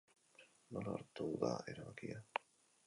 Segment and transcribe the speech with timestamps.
[0.77, 2.21] Nola hartu da erabakia?